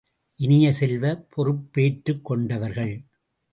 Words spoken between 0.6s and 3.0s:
செல்வ, பொறுப்பேற்றுக் கொண்டவர்கள்.